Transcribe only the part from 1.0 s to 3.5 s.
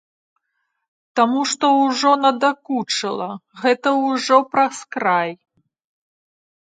Таму што ўжо надакучыла,